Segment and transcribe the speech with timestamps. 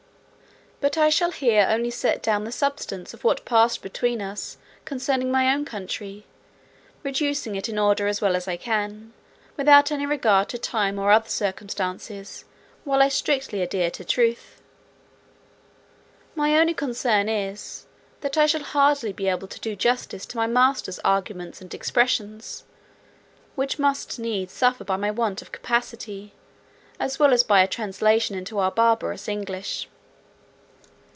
[0.83, 5.29] But I shall here only set down the substance of what passed between us concerning
[5.31, 6.25] my own country,
[7.03, 9.13] reducing it in order as well as I can,
[9.57, 12.45] without any regard to time or other circumstances,
[12.83, 14.59] while I strictly adhere to truth.
[16.33, 17.85] My only concern is,
[18.21, 22.63] that I shall hardly be able to do justice to my master's arguments and expressions,
[23.53, 26.33] which must needs suffer by my want of capacity,
[26.99, 29.87] as well as by a translation into our barbarous English.